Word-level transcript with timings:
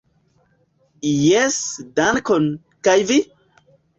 Jes, 1.09 1.59
dankon, 2.01 2.49
kaj 2.89 2.97
vi? 3.13 3.21